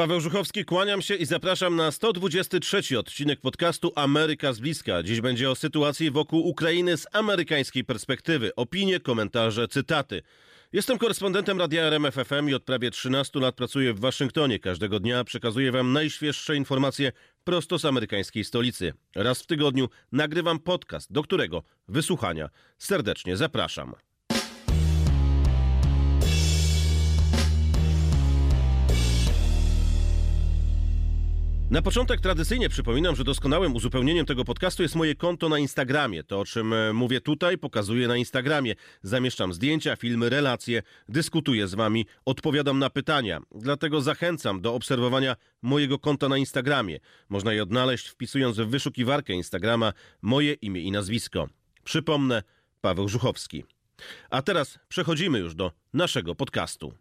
Paweł 0.00 0.20
Żuchowski, 0.20 0.64
kłaniam 0.64 1.02
się 1.02 1.14
i 1.14 1.26
zapraszam 1.26 1.76
na 1.76 1.90
123 1.90 2.98
odcinek 2.98 3.40
podcastu 3.40 3.92
Ameryka 3.94 4.52
z 4.52 4.60
bliska. 4.60 5.02
Dziś 5.02 5.20
będzie 5.20 5.50
o 5.50 5.54
sytuacji 5.54 6.10
wokół 6.10 6.46
Ukrainy 6.46 6.96
z 6.96 7.06
amerykańskiej 7.12 7.84
perspektywy. 7.84 8.54
Opinie, 8.54 9.00
komentarze, 9.00 9.68
cytaty. 9.68 10.22
Jestem 10.72 10.98
korespondentem 10.98 11.58
Radia 11.58 11.82
RMF 11.82 12.14
FM 12.14 12.48
i 12.48 12.54
od 12.54 12.64
prawie 12.64 12.90
13 12.90 13.40
lat 13.40 13.54
pracuję 13.54 13.94
w 13.94 14.00
Waszyngtonie. 14.00 14.58
Każdego 14.58 15.00
dnia 15.00 15.24
przekazuję 15.24 15.72
Wam 15.72 15.92
najświeższe 15.92 16.56
informacje 16.56 17.12
prosto 17.44 17.78
z 17.78 17.84
amerykańskiej 17.84 18.44
stolicy. 18.44 18.92
Raz 19.14 19.42
w 19.42 19.46
tygodniu 19.46 19.88
nagrywam 20.12 20.58
podcast, 20.58 21.12
do 21.12 21.22
którego 21.22 21.62
wysłuchania 21.88 22.48
serdecznie 22.78 23.36
zapraszam. 23.36 23.94
Na 31.70 31.82
początek 31.82 32.20
tradycyjnie 32.20 32.68
przypominam, 32.68 33.16
że 33.16 33.24
doskonałym 33.24 33.76
uzupełnieniem 33.76 34.26
tego 34.26 34.44
podcastu 34.44 34.82
jest 34.82 34.94
moje 34.94 35.14
konto 35.14 35.48
na 35.48 35.58
Instagramie. 35.58 36.22
To, 36.22 36.40
o 36.40 36.44
czym 36.44 36.72
e, 36.72 36.92
mówię 36.92 37.20
tutaj, 37.20 37.58
pokazuję 37.58 38.08
na 38.08 38.16
Instagramie. 38.16 38.74
Zamieszczam 39.02 39.52
zdjęcia, 39.52 39.96
filmy, 39.96 40.28
relacje, 40.28 40.82
dyskutuję 41.08 41.68
z 41.68 41.74
wami, 41.74 42.06
odpowiadam 42.24 42.78
na 42.78 42.90
pytania. 42.90 43.40
Dlatego 43.54 44.00
zachęcam 44.00 44.60
do 44.60 44.74
obserwowania 44.74 45.36
mojego 45.62 45.98
konta 45.98 46.28
na 46.28 46.38
Instagramie. 46.38 46.98
Można 47.28 47.52
je 47.52 47.62
odnaleźć 47.62 48.08
wpisując 48.08 48.56
w 48.56 48.68
wyszukiwarkę 48.68 49.32
Instagrama 49.32 49.92
moje 50.22 50.52
imię 50.52 50.80
i 50.80 50.90
nazwisko. 50.90 51.48
Przypomnę, 51.84 52.42
Paweł 52.80 53.08
Żuchowski. 53.08 53.64
A 54.30 54.42
teraz 54.42 54.78
przechodzimy 54.88 55.38
już 55.38 55.54
do 55.54 55.72
naszego 55.94 56.34
podcastu. 56.34 56.94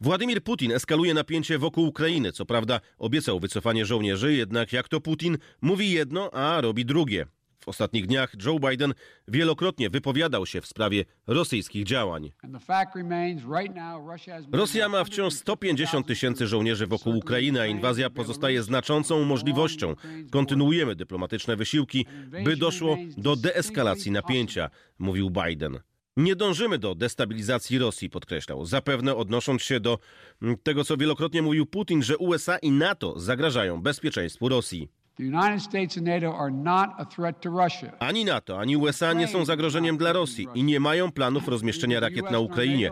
Władimir 0.00 0.42
Putin 0.42 0.72
eskaluje 0.72 1.14
napięcie 1.14 1.58
wokół 1.58 1.86
Ukrainy. 1.86 2.32
Co 2.32 2.46
prawda 2.46 2.80
obiecał 2.98 3.40
wycofanie 3.40 3.86
żołnierzy, 3.86 4.34
jednak 4.34 4.72
jak 4.72 4.88
to 4.88 5.00
Putin 5.00 5.38
mówi 5.60 5.90
jedno, 5.90 6.30
a 6.34 6.60
robi 6.60 6.84
drugie. 6.84 7.26
W 7.60 7.68
ostatnich 7.68 8.06
dniach 8.06 8.34
Joe 8.44 8.58
Biden 8.58 8.94
wielokrotnie 9.28 9.90
wypowiadał 9.90 10.46
się 10.46 10.60
w 10.60 10.66
sprawie 10.66 11.04
rosyjskich 11.26 11.84
działań. 11.84 12.32
Rosja 14.52 14.88
ma 14.88 15.04
wciąż 15.04 15.34
150 15.34 16.06
tysięcy 16.06 16.46
żołnierzy 16.46 16.86
wokół 16.86 17.16
Ukrainy, 17.16 17.60
a 17.60 17.66
inwazja 17.66 18.10
pozostaje 18.10 18.62
znaczącą 18.62 19.24
możliwością. 19.24 19.94
Kontynuujemy 20.30 20.96
dyplomatyczne 20.96 21.56
wysiłki, 21.56 22.06
by 22.44 22.56
doszło 22.56 22.96
do 23.16 23.36
deeskalacji 23.36 24.10
napięcia, 24.10 24.70
mówił 24.98 25.30
Biden. 25.30 25.80
Nie 26.18 26.36
dążymy 26.36 26.78
do 26.78 26.94
destabilizacji 26.94 27.78
Rosji, 27.78 28.10
podkreślał, 28.10 28.64
zapewne 28.64 29.16
odnosząc 29.16 29.62
się 29.62 29.80
do 29.80 29.98
mm, 30.42 30.56
tego, 30.62 30.84
co 30.84 30.96
wielokrotnie 30.96 31.42
mówił 31.42 31.66
Putin, 31.66 32.02
że 32.02 32.18
USA 32.18 32.58
i 32.58 32.70
NATO 32.70 33.20
zagrażają 33.20 33.82
bezpieczeństwu 33.82 34.48
Rosji. 34.48 34.88
Ani 37.98 38.24
NATO, 38.24 38.60
ani 38.60 38.76
USA 38.76 39.12
nie 39.12 39.28
są 39.28 39.44
zagrożeniem 39.44 39.96
dla 39.96 40.12
Rosji 40.12 40.48
i 40.54 40.62
nie 40.62 40.80
mają 40.80 41.12
planów 41.12 41.48
rozmieszczenia 41.48 42.00
rakiet 42.00 42.30
na 42.30 42.38
Ukrainie, 42.38 42.90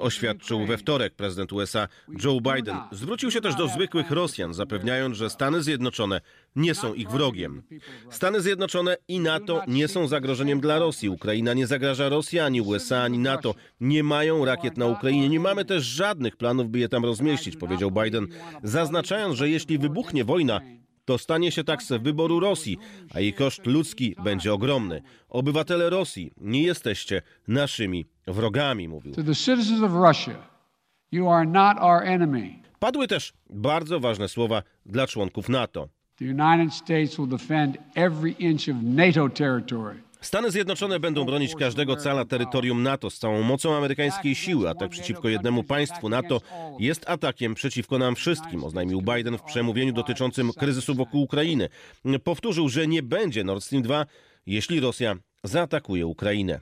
oświadczył 0.00 0.66
we 0.66 0.76
wtorek 0.76 1.14
prezydent 1.14 1.52
USA 1.52 1.88
Joe 2.24 2.40
Biden. 2.40 2.76
Zwrócił 2.92 3.30
się 3.30 3.40
też 3.40 3.54
do 3.54 3.68
zwykłych 3.68 4.10
Rosjan, 4.10 4.54
zapewniając, 4.54 5.16
że 5.16 5.30
Stany 5.30 5.62
Zjednoczone 5.62 6.20
nie 6.56 6.74
są 6.74 6.94
ich 6.94 7.10
wrogiem. 7.10 7.62
Stany 8.10 8.40
Zjednoczone 8.40 8.96
i 9.08 9.20
NATO 9.20 9.62
nie 9.68 9.88
są 9.88 10.06
zagrożeniem 10.08 10.60
dla 10.60 10.78
Rosji. 10.78 11.08
Ukraina 11.08 11.54
nie 11.54 11.66
zagraża 11.66 12.08
Rosji, 12.08 12.40
ani 12.40 12.60
USA, 12.60 13.02
ani 13.02 13.18
NATO. 13.18 13.54
Nie 13.80 14.02
mają 14.02 14.44
rakiet 14.44 14.76
na 14.76 14.86
Ukrainie. 14.86 15.28
Nie 15.28 15.40
mamy 15.40 15.64
też 15.64 15.84
żadnych 15.84 16.36
planów, 16.36 16.68
by 16.68 16.78
je 16.78 16.88
tam 16.88 17.04
rozmieścić, 17.04 17.56
powiedział 17.56 17.90
Biden, 17.90 18.26
zaznaczając, 18.62 19.36
że 19.36 19.48
jeśli 19.48 19.78
wybuchnie 19.78 20.24
wojna, 20.24 20.60
to 21.04 21.18
stanie 21.18 21.52
się 21.52 21.64
tak 21.64 21.82
z 21.82 22.02
wyboru 22.02 22.40
Rosji, 22.40 22.78
a 23.14 23.20
jej 23.20 23.32
koszt 23.32 23.66
ludzki 23.66 24.16
będzie 24.24 24.54
ogromny. 24.54 25.02
Obywatele 25.28 25.90
Rosji, 25.90 26.32
nie 26.36 26.62
jesteście 26.62 27.22
naszymi 27.48 28.06
wrogami, 28.26 28.88
mówił. 28.88 29.14
Padły 32.78 33.08
też 33.08 33.32
bardzo 33.50 34.00
ważne 34.00 34.28
słowa 34.28 34.62
dla 34.86 35.06
członków 35.06 35.48
NATO. 35.48 35.88
The 36.16 36.24
United 36.24 36.74
States 36.74 37.16
will 37.16 37.28
defend 37.28 37.78
every 37.94 38.30
inch 38.38 38.68
of 38.68 38.76
NATO 38.82 39.28
territory. 39.28 40.03
Stany 40.24 40.50
Zjednoczone 40.50 41.00
będą 41.00 41.24
bronić 41.24 41.54
każdego 41.54 41.96
cala 41.96 42.24
terytorium 42.24 42.82
NATO 42.82 43.10
z 43.10 43.18
całą 43.18 43.42
mocą 43.42 43.74
amerykańskiej 43.74 44.34
siły. 44.34 44.68
Atak 44.68 44.90
przeciwko 44.90 45.28
jednemu 45.28 45.64
państwu 45.64 46.08
NATO 46.08 46.40
jest 46.78 47.08
atakiem 47.08 47.54
przeciwko 47.54 47.98
nam 47.98 48.14
wszystkim, 48.14 48.64
oznajmił 48.64 49.02
Biden 49.02 49.38
w 49.38 49.42
przemówieniu 49.42 49.92
dotyczącym 49.92 50.52
kryzysu 50.52 50.94
wokół 50.94 51.22
Ukrainy. 51.22 51.68
Powtórzył, 52.24 52.68
że 52.68 52.86
nie 52.86 53.02
będzie 53.02 53.44
Nord 53.44 53.64
Stream 53.64 53.82
2, 53.82 54.06
jeśli 54.46 54.80
Rosja 54.80 55.16
zaatakuje 55.44 56.06
Ukrainę. 56.06 56.60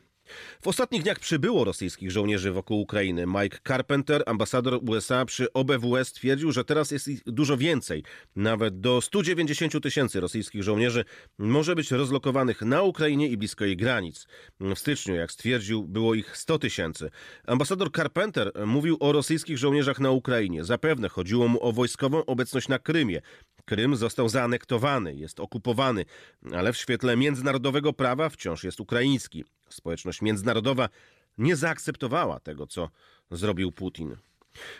W 0.62 0.68
ostatnich 0.68 1.02
dniach 1.02 1.18
przybyło 1.18 1.64
rosyjskich 1.64 2.10
żołnierzy 2.10 2.52
wokół 2.52 2.80
Ukrainy. 2.80 3.26
Mike 3.26 3.58
Carpenter, 3.68 4.22
ambasador 4.26 4.80
USA 4.88 5.24
przy 5.24 5.52
OBWE, 5.52 6.04
stwierdził, 6.04 6.52
że 6.52 6.64
teraz 6.64 6.90
jest 6.90 7.08
ich 7.08 7.22
dużo 7.26 7.56
więcej. 7.56 8.04
Nawet 8.36 8.80
do 8.80 9.00
190 9.00 9.82
tysięcy 9.82 10.20
rosyjskich 10.20 10.62
żołnierzy 10.62 11.04
może 11.38 11.74
być 11.74 11.90
rozlokowanych 11.90 12.62
na 12.62 12.82
Ukrainie 12.82 13.28
i 13.28 13.36
blisko 13.36 13.64
jej 13.64 13.76
granic. 13.76 14.26
W 14.60 14.78
styczniu, 14.78 15.14
jak 15.14 15.32
stwierdził, 15.32 15.84
było 15.84 16.14
ich 16.14 16.36
100 16.36 16.58
tysięcy. 16.58 17.10
Ambasador 17.46 17.92
Carpenter 17.92 18.52
mówił 18.66 18.96
o 19.00 19.12
rosyjskich 19.12 19.58
żołnierzach 19.58 20.00
na 20.00 20.10
Ukrainie. 20.10 20.64
Zapewne 20.64 21.08
chodziło 21.08 21.48
mu 21.48 21.64
o 21.64 21.72
wojskową 21.72 22.24
obecność 22.24 22.68
na 22.68 22.78
Krymie. 22.78 23.20
Krym 23.64 23.96
został 23.96 24.28
zaanektowany, 24.28 25.14
jest 25.14 25.40
okupowany, 25.40 26.04
ale 26.52 26.72
w 26.72 26.76
świetle 26.76 27.16
międzynarodowego 27.16 27.92
prawa 27.92 28.28
wciąż 28.28 28.64
jest 28.64 28.80
ukraiński. 28.80 29.44
Społeczność 29.72 30.22
międzynarodowa 30.22 30.88
nie 31.38 31.56
zaakceptowała 31.56 32.40
tego, 32.40 32.66
co 32.66 32.88
zrobił 33.30 33.72
Putin. 33.72 34.16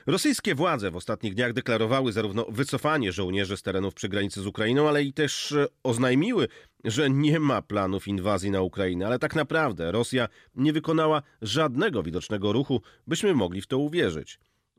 Rosyjskie 0.07 0.55
władze 0.55 0.91
w 0.91 0.97
ostatnich 0.97 1.35
dniach 1.35 1.53
deklarowały 1.53 2.13
zarówno 2.13 2.47
wycofanie 2.49 3.13
żołnierzy 3.13 3.57
z 3.57 3.63
terenów 3.63 3.95
przy 3.95 4.09
granicy 4.09 4.43
z 4.43 4.47
Ukrainą, 4.47 4.89
ale 4.89 5.03
i 5.03 5.13
też 5.13 5.53
e, 5.53 5.67
oznajmiły, 5.83 6.49
że 6.85 7.11
nie 7.11 7.41
ma 7.41 7.63
planów 7.63 8.09
inwazji 8.09 8.51
na 8.51 8.61
Ukrainę. 8.61 9.07
Ale 9.07 9.19
tak 9.19 9.35
naprawdę 9.35 9.93
Rosja 9.93 10.29
nie 10.55 10.73
wykonała 10.73 11.23
żadnego 11.43 12.03
widocznego 12.03 12.53
ruchu, 12.53 12.83
byśmy 13.07 13.35
mogli 13.35 13.61
w 13.61 13.67
to 13.67 13.79
uwierzyć. 13.79 14.39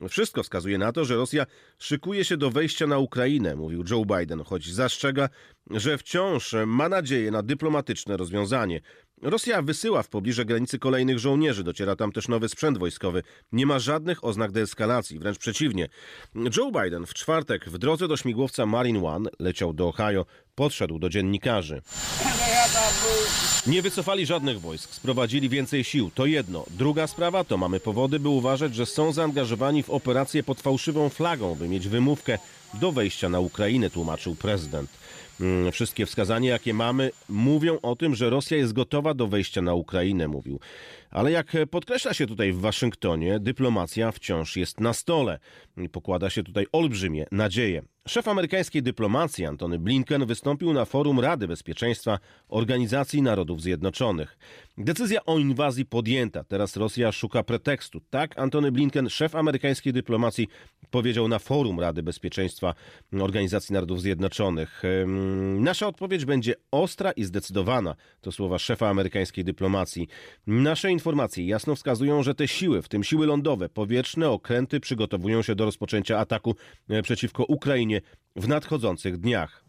Wszystko 0.10 0.44
wskazuje 0.44 0.78
na 0.78 0.92
to, 0.92 1.06
że 1.06 1.16
Rosja 1.16 1.46
szykuje 1.80 2.26
się 2.26 2.38
do 2.38 2.52
wejścia 2.52 2.88
na 2.88 2.98
Ukrainę, 2.98 3.56
mówił 3.56 3.84
Joe 3.90 4.06
Biden, 4.06 4.44
choć 4.44 4.74
zastrzega, 4.74 5.30
że 5.72 5.98
wciąż 5.98 6.56
ma 6.66 6.90
nadzieję 6.90 7.32
na 7.32 7.44
dyplomatyczne 7.44 8.18
rozwiązanie. 8.18 8.82
Rosja 9.24 9.62
wysyła 9.62 10.04
w 10.04 10.10
pobliże 10.10 10.46
granicy 10.46 10.80
kolejnych 10.80 11.20
żołnierzy, 11.20 11.64
dociera 11.64 11.96
tam 11.96 12.12
też 12.12 12.28
nowy 12.28 12.50
sprzęt 12.50 12.78
wojskowy. 12.78 13.24
Nie 13.52 13.66
ma 13.66 13.80
żadnych 13.80 14.24
oznak 14.24 14.52
deeskalacji, 14.52 15.20
wręcz 15.20 15.38
przeciwnie. 15.38 15.90
Joe 16.58 16.72
Biden 16.84 17.06
w 17.06 17.14
czwartek 17.14 17.70
w 17.70 17.78
drodze 17.78 18.08
do 18.08 18.18
śmigłowca 18.18 18.66
Marine 18.66 19.06
One 19.06 19.30
leciał 19.40 19.74
do 19.74 19.88
Ohio, 19.88 20.26
podszedł 20.56 21.00
do 21.00 21.10
dziennikarzy. 21.10 21.82
Nie 23.68 23.82
wycofali 23.82 24.26
żadnych 24.26 24.62
wojsk, 24.62 24.94
sprowadzili 24.94 25.50
więcej 25.50 25.84
sił. 25.84 26.12
To 26.16 26.26
jedno. 26.26 26.66
Druga 26.70 27.08
sprawa 27.08 27.44
to 27.44 27.58
mamy 27.58 27.80
powody, 27.80 28.20
by 28.20 28.30
uważać, 28.30 28.76
że 28.76 28.86
są 28.86 29.12
zaangażowani 29.12 29.84
w 29.84 29.90
operację 29.90 30.44
pod 30.44 30.62
fałszywą 30.62 31.10
flagą, 31.10 31.56
by 31.56 31.68
mieć 31.68 31.88
wymówkę 31.88 32.38
do 32.74 32.92
wejścia 32.92 33.30
na 33.30 33.40
Ukrainę, 33.40 33.90
tłumaczył 33.90 34.36
prezydent. 34.36 34.90
Mm, 35.44 35.72
wszystkie 35.72 36.06
wskazania, 36.06 36.52
jakie 36.52 36.74
mamy, 36.74 37.12
mówią 37.30 37.80
o 37.82 37.96
tym, 37.96 38.16
że 38.16 38.30
Rosja 38.30 38.58
jest 38.58 38.74
gotowa 38.74 39.14
do 39.14 39.28
wejścia 39.28 39.62
na 39.62 39.74
Ukrainę, 39.74 40.28
mówił. 40.28 40.60
Ale 41.10 41.32
jak 41.32 41.54
podkreśla 41.72 42.14
się 42.14 42.28
tutaj 42.28 42.54
w 42.54 42.60
Waszyngtonie, 42.60 43.40
dyplomacja 43.40 44.12
wciąż 44.12 44.58
jest 44.58 44.80
na 44.80 44.94
stole. 44.94 45.40
Pokłada 45.92 46.30
się 46.30 46.44
tutaj 46.44 46.66
olbrzymie 46.72 47.26
nadzieje. 47.32 47.82
Szef 48.08 48.28
amerykańskiej 48.28 48.84
dyplomacji 48.84 49.46
Antony 49.46 49.80
Blinken 49.80 50.26
wystąpił 50.26 50.74
na 50.74 50.86
forum 50.86 51.20
Rady 51.20 51.48
Bezpieczeństwa 51.48 52.20
Organizacji 52.50 53.22
Narodów 53.22 53.62
Zjednoczonych. 53.62 54.38
Decyzja 54.78 55.26
o 55.26 55.40
inwazji 55.40 55.86
podjęta. 55.86 56.44
Teraz 56.44 56.78
Rosja 56.78 57.12
szuka 57.12 57.44
pretekstu. 57.44 58.02
Tak 58.10 58.40
Antony 58.40 58.72
Blinken, 58.72 59.10
szef 59.10 59.36
amerykańskiej 59.36 59.94
dyplomacji, 59.94 60.48
powiedział 60.92 61.28
na 61.28 61.40
forum 61.40 61.80
Rady 61.80 62.04
Bezpieczeństwa 62.04 62.74
Organizacji 63.20 63.74
Narodów 63.74 64.02
Zjednoczonych. 64.02 64.84
Nasza 65.60 65.88
odpowiedź 65.88 66.26
będzie 66.26 66.54
ostra 66.72 67.12
i 67.12 67.24
zdecydowana. 67.24 67.96
To 68.22 68.32
słowa 68.32 68.60
szefa 68.60 68.90
amerykańskiej 68.90 69.44
dyplomacji. 69.44 70.08
Nasze 70.48 70.92
informacje 70.92 71.48
jasno 71.48 71.76
wskazują, 71.76 72.24
że 72.24 72.36
te 72.36 72.48
siły, 72.48 72.82
w 72.82 72.88
tym 72.88 73.04
siły 73.04 73.26
lądowe, 73.26 73.70
powietrzne, 73.70 74.30
okręty, 74.30 74.80
przygotowują 74.80 75.42
się 75.42 75.56
do 75.56 75.66
rozpoczęcia 75.66 76.20
ataku 76.20 76.56
e, 76.90 77.02
przeciwko 77.02 77.44
Ukrainie 77.44 77.93
w 78.36 78.48
nadchodzących 78.48 79.18
dniach. 79.18 79.64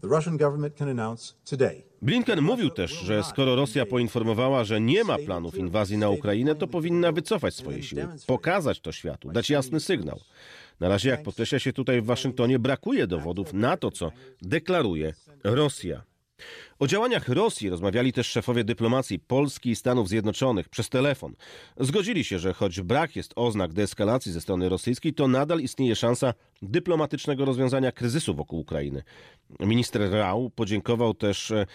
Blinken 2.02 2.40
mówił 2.42 2.70
też, 2.70 2.90
że 2.90 3.22
skoro 3.24 3.56
Rosja 3.56 3.86
poinformowała, 3.86 4.64
że 4.64 4.80
nie 4.80 5.04
ma 5.04 5.18
planów 5.18 5.58
inwazji 5.58 5.98
na 5.98 6.08
Ukrainę, 6.10 6.54
to 6.54 6.66
powinna 6.66 7.12
wycofać 7.12 7.54
swoje 7.54 7.82
siły, 7.82 8.08
pokazać 8.26 8.80
to 8.80 8.92
światu, 8.92 9.32
dać 9.32 9.50
jasny 9.50 9.80
sygnał. 9.80 10.20
Na 10.80 10.88
razie, 10.88 11.08
jak 11.10 11.22
podkreśla 11.22 11.58
się 11.58 11.72
tutaj 11.72 12.00
w 12.02 12.04
Waszyngtonie, 12.04 12.58
brakuje 12.58 13.06
dowodów 13.06 13.52
na 13.52 13.76
to, 13.76 13.90
co 13.90 14.12
deklaruje 14.42 15.14
Rosja. 15.44 16.02
O 16.78 16.86
działaniach 16.86 17.28
Rosji 17.28 17.70
rozmawiali 17.70 18.12
też 18.12 18.26
szefowie 18.26 18.64
dyplomacji 18.64 19.18
Polski 19.18 19.70
i 19.70 19.76
Stanów 19.76 20.08
Zjednoczonych 20.08 20.68
przez 20.68 20.88
telefon. 20.88 21.34
Zgodzili 21.80 22.24
się, 22.24 22.38
że 22.38 22.52
choć 22.52 22.80
brak 22.80 23.16
jest 23.16 23.32
oznak 23.36 23.72
deeskalacji 23.72 24.32
ze 24.32 24.40
strony 24.40 24.68
rosyjskiej, 24.68 25.14
to 25.14 25.28
nadal 25.28 25.60
istnieje 25.60 25.96
szansa 25.96 26.34
dyplomatycznego 26.62 27.44
rozwiązania 27.44 27.92
kryzysu 27.92 28.34
wokół 28.34 28.60
Ukrainy. 28.60 29.02
Minister 29.60 30.10
Rau 30.10 30.50
podziękował 30.50 31.14
też 31.14 31.50
e, 31.50 31.66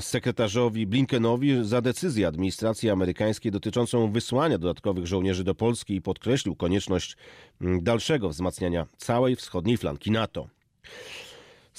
sekretarzowi 0.00 0.86
Blinkenowi 0.86 1.64
za 1.64 1.80
decyzję 1.80 2.26
administracji 2.26 2.90
amerykańskiej 2.90 3.52
dotyczącą 3.52 4.12
wysłania 4.12 4.58
dodatkowych 4.58 5.06
żołnierzy 5.06 5.44
do 5.44 5.54
Polski 5.54 5.94
i 5.94 6.02
podkreślił 6.02 6.56
konieczność 6.56 7.16
dalszego 7.60 8.28
wzmacniania 8.28 8.86
całej 8.96 9.36
wschodniej 9.36 9.76
flanki 9.76 10.10
NATO. 10.10 10.48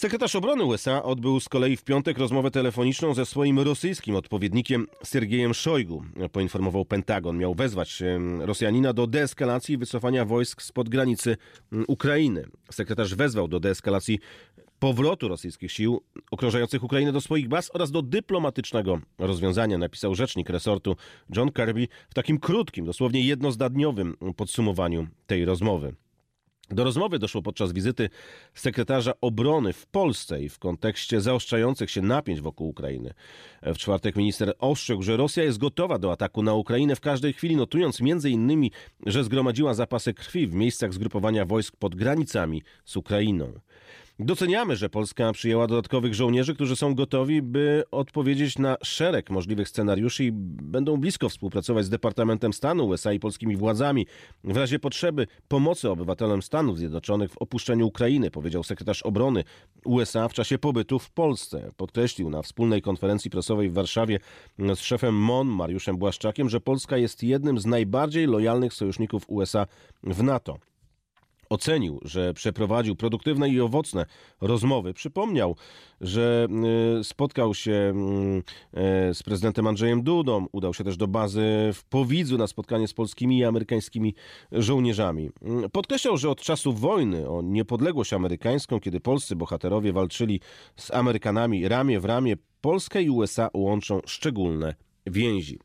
Sekretarz 0.02 0.36
obrony 0.36 0.64
USA 0.64 1.04
odbył 1.04 1.40
z 1.40 1.50
kolei 1.50 1.78
w 1.78 1.84
piątek 1.84 2.18
rozmowę 2.18 2.52
telefoniczną 2.52 3.14
ze 3.14 3.26
swoim 3.26 3.60
rosyjskim 3.60 4.16
odpowiednikiem 4.16 4.88
Sergiejem 5.04 5.54
Szojgu. 5.54 6.04
Poinformował 6.32 6.86
Pentagon. 6.86 7.38
Miał 7.38 7.54
wezwać 7.54 8.04
Rosjanina 8.40 8.94
do 8.94 9.08
deeskalacji 9.08 9.76
i 9.76 9.78
wycofania 9.78 10.26
wojsk 10.26 10.62
spod 10.62 10.90
granicy 10.90 11.38
Ukrainy. 11.88 12.46
Sekretarz 12.72 13.16
wezwał 13.16 13.48
do 13.48 13.60
deeskalacji 13.60 14.20
powrotu 14.80 15.28
rosyjskich 15.28 15.72
sił 15.72 16.02
okrążających 16.32 16.84
Ukrainę 16.84 17.12
do 17.12 17.22
swoich 17.22 17.48
baz 17.48 17.72
oraz 17.74 17.92
do 17.92 18.02
dyplomatycznego 18.02 19.00
rozwiązania, 19.18 19.78
napisał 19.78 20.16
rzecznik 20.16 20.50
resortu 20.50 20.96
John 21.36 21.52
Kirby 21.52 21.88
w 22.10 22.14
takim 22.14 22.40
krótkim, 22.40 22.86
dosłownie 22.86 23.22
jednozdaniowym 23.22 24.18
podsumowaniu 24.36 25.08
tej 25.28 25.46
rozmowy. 25.46 25.96
Do 26.72 26.84
rozmowy 26.84 27.20
doszło 27.20 27.42
podczas 27.42 27.74
wizyty 27.74 28.10
sekretarza 28.54 29.14
obrony 29.22 29.74
w 29.74 29.86
Polsce 29.86 30.44
i 30.44 30.50
w 30.50 30.60
kontekście 30.60 31.22
zaostrzających 31.22 31.92
się 31.92 32.02
napięć 32.02 32.42
wokół 32.42 32.70
Ukrainy. 32.70 33.14
W 33.62 33.78
czwartek 33.78 34.16
minister 34.16 34.54
ostrzegł, 34.60 35.04
że 35.04 35.18
Rosja 35.18 35.44
jest 35.44 35.58
gotowa 35.58 36.00
do 36.00 36.12
ataku 36.12 36.44
na 36.44 36.54
Ukrainę 36.54 36.96
w 36.96 37.00
każdej 37.00 37.34
chwili, 37.34 37.56
notując 37.56 38.02
innymi, 38.30 38.72
że 39.06 39.24
zgromadziła 39.24 39.74
zapasy 39.74 40.14
krwi 40.14 40.48
w 40.48 40.54
miejscach 40.54 40.94
zgrupowania 40.94 41.46
wojsk 41.46 41.76
pod 41.76 41.96
granicami 41.96 42.62
z 42.86 42.98
Ukrainą. 42.98 43.54
Doceniamy, 44.24 44.76
że 44.76 44.90
Polska 44.90 45.32
przyjęła 45.32 45.68
dodatkowych 45.68 46.14
żołnierzy, 46.14 46.56
którzy 46.56 46.76
są 46.76 46.96
gotowi, 46.96 47.42
by 47.42 47.84
odpowiedzieć 47.92 48.60
na 48.60 48.78
szereg 48.84 49.30
możliwych 49.30 49.70
scenariuszy 49.70 50.24
i 50.24 50.32
będą 50.32 50.98
blisko 50.98 51.30
współpracować 51.30 51.86
z 51.86 51.90
Departamentem 51.90 52.54
Stanu 52.54 52.88
USA 52.88 53.14
i 53.14 53.20
polskimi 53.20 53.56
władzami 53.56 54.08
w 54.44 54.58
razie 54.58 54.80
potrzeby 54.80 55.28
pomocy 55.48 55.90
obywatelom 55.90 56.42
Stanów 56.42 56.78
Zjednoczonych 56.78 57.32
w 57.32 57.38
opuszczeniu 57.38 57.88
Ukrainy, 57.88 58.32
powiedział 58.32 58.64
sekretarz 58.64 59.02
obrony 59.02 59.44
USA 59.86 60.28
w 60.28 60.34
czasie 60.34 60.58
pobytu 60.58 61.00
w 61.00 61.12
Polsce. 61.12 61.70
Podkreślił 61.78 62.30
na 62.30 62.42
wspólnej 62.42 62.82
konferencji 62.82 63.32
prasowej 63.32 63.70
w 63.70 63.74
Warszawie 63.74 64.20
z 64.60 64.80
szefem 64.80 65.16
MON 65.16 65.48
Mariuszem 65.48 65.98
Błaszczakiem, 65.98 66.50
że 66.50 66.60
Polska 66.60 66.98
jest 66.98 67.24
jednym 67.24 67.60
z 67.60 67.66
najbardziej 67.66 68.28
lojalnych 68.28 68.74
sojuszników 68.74 69.24
USA 69.28 69.68
w 70.04 70.24
NATO 70.24 70.71
ocenił, 71.52 72.00
że 72.02 72.34
przeprowadził 72.34 72.96
produktywne 72.96 73.50
i 73.50 73.62
owocne 73.62 74.06
rozmowy. 74.42 74.94
Przypomniał, 74.94 75.56
że 76.02 76.48
y, 77.00 77.04
spotkał 77.04 77.54
się 77.54 77.72
mm, 77.72 78.44
e, 78.74 79.14
z 79.14 79.24
prezydentem 79.24 79.68
Andrzejem 79.68 80.04
Dudą, 80.04 80.48
udał 80.52 80.74
się 80.74 80.84
też 80.84 80.98
do 80.98 81.08
bazy 81.08 81.42
w 81.74 81.84
Powidzu 81.84 82.38
na 82.38 82.48
spotkanie 82.48 82.88
z 82.88 82.94
polskimi 82.94 83.38
i 83.38 83.44
amerykańskimi 83.44 84.16
żołnierzami. 84.52 85.30
Mm, 85.42 85.70
podkreślał, 85.70 86.18
że 86.18 86.30
od 86.30 86.42
czasów 86.42 86.80
wojny 86.80 87.30
o 87.30 87.42
niepodległość 87.42 88.14
amerykańską, 88.14 88.80
kiedy 88.80 89.00
polscy 89.00 89.36
bohaterowie 89.36 89.94
walczyli 89.94 90.40
z 90.76 90.92
Amerykanami 90.92 91.68
ramię 91.68 92.00
w 92.00 92.06
ramię, 92.06 92.36
Polskę 92.62 93.02
i 93.04 93.10
USA 93.10 93.50
łączą 93.54 94.00
szczególne 94.06 94.76
więzi. 95.08 95.60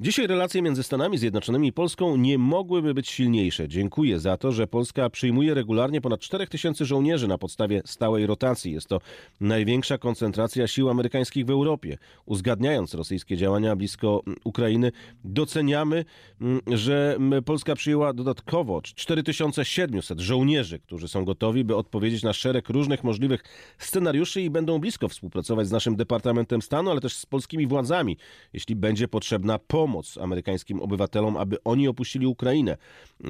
Dzisiaj 0.00 0.26
relacje 0.26 0.62
między 0.62 0.82
Stanami 0.82 1.18
Zjednoczonymi 1.18 1.68
i 1.68 1.72
Polską 1.72 2.16
nie 2.16 2.38
mogłyby 2.38 2.94
być 2.94 3.08
silniejsze. 3.08 3.68
Dziękuję 3.68 4.18
za 4.18 4.36
to, 4.36 4.52
że 4.52 4.66
Polska 4.66 5.10
przyjmuje 5.10 5.54
regularnie 5.54 6.00
ponad 6.00 6.20
4 6.20 6.46
tysięcy 6.46 6.84
żołnierzy 6.84 7.28
na 7.28 7.38
podstawie 7.38 7.82
stałej 7.84 8.26
rotacji. 8.26 8.72
Jest 8.72 8.88
to 8.88 9.00
największa 9.40 9.98
koncentracja 9.98 10.66
sił 10.66 10.90
amerykańskich 10.90 11.46
w 11.46 11.50
Europie. 11.50 11.98
Uzgadniając 12.26 12.94
rosyjskie 12.94 13.36
działania 13.36 13.76
blisko 13.76 14.22
Ukrainy, 14.44 14.92
doceniamy, 15.24 16.04
mm, 16.40 16.60
że 16.66 17.18
Polska 17.44 17.74
przyjęła 17.74 18.12
dodatkowo 18.12 18.82
4700 18.82 20.20
żołnierzy, 20.20 20.78
którzy 20.78 21.08
są 21.08 21.24
gotowi, 21.24 21.64
by 21.64 21.76
odpowiedzieć 21.76 22.22
na 22.22 22.32
szereg 22.32 22.68
różnych 22.68 23.04
możliwych 23.04 23.44
scenariuszy 23.78 24.42
i 24.42 24.50
będą 24.50 24.78
blisko 24.78 25.08
współpracować 25.08 25.68
z 25.68 25.70
naszym 25.70 25.96
Departamentem 25.96 26.62
Stanu, 26.62 26.90
ale 26.90 27.00
też 27.00 27.16
z 27.16 27.26
polskimi 27.26 27.66
władzami, 27.66 28.16
jeśli 28.52 28.76
będzie 28.76 29.08
potrzebna 29.08 29.55
pomoc 29.58 30.18
amerykańskim 30.18 30.80
obywatelom, 30.80 31.36
aby 31.36 31.56
oni 31.64 31.88
opuścili 31.88 32.26
Ukrainę, 32.26 32.76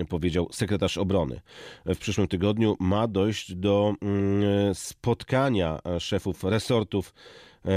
powiedział 0.09 0.49
sekretarz 0.53 0.99
obrony. 0.99 1.41
W 1.87 1.99
przyszłym 1.99 2.29
tygodniu 2.29 2.77
ma 2.81 3.09
dojść 3.09 3.55
do 3.55 3.95
mm, 4.03 4.75
spotkania 4.75 5.79
szefów 5.99 6.45
resortów 6.45 7.15
e, 7.65 7.71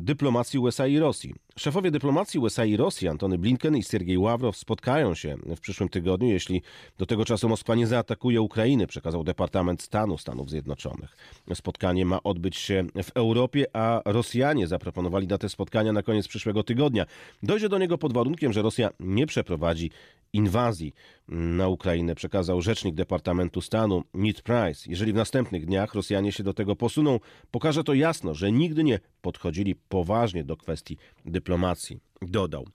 dyplomacji 0.00 0.58
USA 0.58 0.86
i 0.86 0.98
Rosji. 0.98 1.34
Szefowie 1.56 1.90
dyplomacji 1.90 2.40
USA 2.40 2.64
i 2.64 2.76
Rosji, 2.76 3.08
Antony 3.08 3.38
Blinken 3.38 3.76
i 3.76 3.82
Sergiej 3.82 4.18
Ławrow, 4.18 4.56
spotkają 4.56 5.14
się 5.14 5.36
w 5.56 5.60
przyszłym 5.60 5.88
tygodniu, 5.88 6.28
jeśli 6.28 6.62
do 6.98 7.06
tego 7.06 7.24
czasu 7.24 7.48
Moskwa 7.48 7.74
nie 7.74 7.86
zaatakuje 7.86 8.40
Ukrainy, 8.40 8.86
przekazał 8.86 9.24
Departament 9.24 9.82
Stanu 9.82 10.18
Stanów 10.18 10.50
Zjednoczonych. 10.50 11.16
Spotkanie 11.54 12.04
ma 12.04 12.22
odbyć 12.22 12.56
się 12.56 12.84
w 13.02 13.10
Europie, 13.14 13.66
a 13.72 14.02
Rosjanie 14.04 14.66
zaproponowali 14.66 15.26
datę 15.26 15.48
spotkania 15.48 15.92
na 15.92 16.02
koniec 16.02 16.28
przyszłego 16.28 16.62
tygodnia. 16.62 17.06
Dojdzie 17.42 17.68
do 17.68 17.78
niego 17.78 17.98
pod 17.98 18.12
warunkiem, 18.12 18.52
że 18.52 18.62
Rosja 18.62 18.90
nie 19.00 19.26
przeprowadzi 19.26 19.90
inwazji 20.32 20.94
na 21.28 21.68
Ukrainę, 21.68 22.14
przekazał 22.14 22.62
rzecznik 22.62 22.94
Departamentu 22.94 23.60
Stanu 23.60 24.02
Ned 24.14 24.42
Price. 24.42 24.90
Jeżeli 24.90 25.12
w 25.12 25.16
następnych 25.16 25.66
dniach 25.66 25.94
Rosjanie 25.94 26.32
się 26.32 26.42
do 26.42 26.54
tego 26.54 26.76
posuną, 26.76 27.20
pokaże 27.50 27.84
to 27.84 27.94
jasno, 27.94 28.34
że 28.34 28.52
nigdy 28.52 28.84
nie 28.84 29.00
podchodzili 29.22 29.74
poważnie 29.74 30.44
do 30.44 30.56
kwestii 30.56 30.96
dyplomacji 31.24 31.41
dyplomacji 31.42 32.00
dodał. 32.22 32.66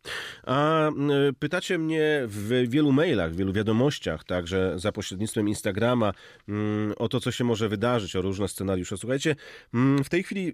A 0.43 0.89
pytacie 1.39 1.77
mnie 1.77 2.23
w 2.27 2.65
wielu 2.69 2.91
mailach, 2.91 3.33
w 3.33 3.35
wielu 3.35 3.53
wiadomościach, 3.53 4.23
także 4.23 4.73
za 4.75 4.91
pośrednictwem 4.91 5.47
Instagrama, 5.47 6.13
o 6.97 7.09
to, 7.09 7.19
co 7.19 7.31
się 7.31 7.43
może 7.43 7.69
wydarzyć, 7.69 8.15
o 8.15 8.21
różne 8.21 8.47
scenariusze. 8.47 8.97
Słuchajcie, 8.97 9.35
w 10.03 10.09
tej 10.09 10.23
chwili 10.23 10.53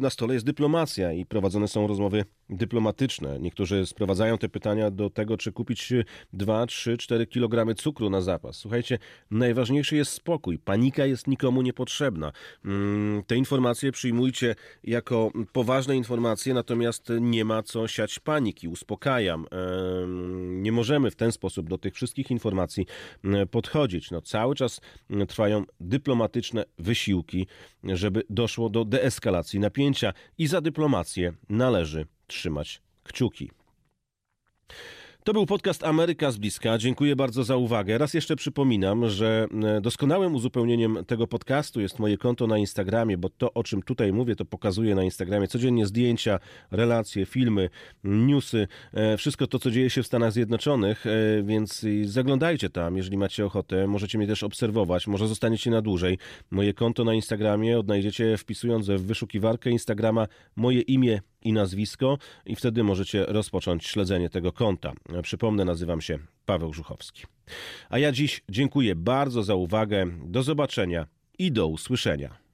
na 0.00 0.10
stole 0.10 0.34
jest 0.34 0.46
dyplomacja 0.46 1.12
i 1.12 1.26
prowadzone 1.26 1.68
są 1.68 1.86
rozmowy 1.86 2.24
dyplomatyczne. 2.48 3.40
Niektórzy 3.40 3.86
sprowadzają 3.86 4.38
te 4.38 4.48
pytania 4.48 4.90
do 4.90 5.10
tego, 5.10 5.36
czy 5.36 5.52
kupić 5.52 5.92
2, 6.32 6.66
3, 6.66 6.96
4 6.96 7.26
kg 7.26 7.74
cukru 7.74 8.10
na 8.10 8.20
zapas. 8.20 8.56
Słuchajcie, 8.56 8.98
najważniejszy 9.30 9.96
jest 9.96 10.12
spokój. 10.12 10.58
Panika 10.58 11.06
jest 11.06 11.26
nikomu 11.26 11.62
niepotrzebna. 11.62 12.32
Te 13.26 13.36
informacje 13.36 13.92
przyjmujcie 13.92 14.54
jako 14.84 15.30
poważne 15.52 15.96
informacje, 15.96 16.54
natomiast 16.54 17.08
nie 17.20 17.44
ma 17.44 17.62
co 17.62 17.88
siać 17.88 18.19
paniki, 18.20 18.68
uspokajam. 18.68 19.46
Nie 20.46 20.72
możemy 20.72 21.10
w 21.10 21.16
ten 21.16 21.32
sposób 21.32 21.68
do 21.68 21.78
tych 21.78 21.94
wszystkich 21.94 22.30
informacji 22.30 22.86
podchodzić. 23.50 24.10
No, 24.10 24.20
cały 24.22 24.54
czas 24.54 24.80
trwają 25.28 25.64
dyplomatyczne 25.80 26.64
wysiłki, 26.78 27.46
żeby 27.84 28.22
doszło 28.30 28.70
do 28.70 28.84
deeskalacji 28.84 29.60
napięcia 29.60 30.12
i 30.38 30.46
za 30.46 30.60
dyplomację 30.60 31.32
należy 31.48 32.06
trzymać 32.26 32.82
kciuki. 33.04 33.50
To 35.24 35.32
był 35.32 35.46
podcast 35.46 35.84
Ameryka 35.84 36.30
z 36.30 36.38
bliska. 36.38 36.78
Dziękuję 36.78 37.16
bardzo 37.16 37.44
za 37.44 37.56
uwagę. 37.56 37.98
Raz 37.98 38.14
jeszcze 38.14 38.36
przypominam, 38.36 39.08
że 39.08 39.46
e, 39.64 39.80
doskonałym 39.80 40.34
uzupełnieniem 40.34 40.98
tego 41.06 41.26
podcastu 41.26 41.80
jest 41.80 41.98
moje 41.98 42.18
konto 42.18 42.46
na 42.46 42.58
Instagramie, 42.58 43.18
bo 43.18 43.28
to, 43.28 43.54
o 43.54 43.62
czym 43.62 43.82
tutaj 43.82 44.12
mówię, 44.12 44.36
to 44.36 44.44
pokazuję 44.44 44.94
na 44.94 45.02
Instagramie 45.02 45.48
codziennie 45.48 45.86
zdjęcia, 45.86 46.38
relacje, 46.70 47.26
filmy, 47.26 47.70
newsy, 48.04 48.68
e, 48.92 49.16
wszystko 49.16 49.46
to, 49.46 49.58
co 49.58 49.70
dzieje 49.70 49.90
się 49.90 50.02
w 50.02 50.06
Stanach 50.06 50.32
Zjednoczonych, 50.32 51.06
e, 51.06 51.42
więc 51.42 51.86
zaglądajcie 52.04 52.70
tam, 52.70 52.96
jeżeli 52.96 53.16
macie 53.16 53.46
ochotę. 53.46 53.86
Możecie 53.86 54.18
mnie 54.18 54.26
też 54.26 54.42
obserwować, 54.42 55.06
może 55.06 55.28
zostaniecie 55.28 55.70
na 55.70 55.82
dłużej. 55.82 56.18
Moje 56.50 56.74
konto 56.74 57.04
na 57.04 57.14
Instagramie 57.14 57.78
odnajdziecie 57.78 58.36
wpisując 58.36 58.86
w 58.86 59.06
wyszukiwarkę 59.06 59.70
Instagrama 59.70 60.26
moje 60.56 60.80
imię 60.80 61.20
i 61.42 61.52
nazwisko 61.52 62.18
i 62.46 62.56
wtedy 62.56 62.82
możecie 62.82 63.26
rozpocząć 63.26 63.86
śledzenie 63.86 64.30
tego 64.30 64.52
konta. 64.52 64.92
Przypomnę, 65.22 65.64
nazywam 65.64 66.00
się 66.00 66.18
Paweł 66.46 66.72
Żuchowski. 66.72 67.24
A 67.88 67.98
ja 67.98 68.12
dziś 68.12 68.42
dziękuję 68.48 68.94
bardzo 68.94 69.42
za 69.42 69.54
uwagę. 69.54 70.06
Do 70.24 70.42
zobaczenia 70.42 71.06
i 71.38 71.52
do 71.52 71.66
usłyszenia. 71.66 72.49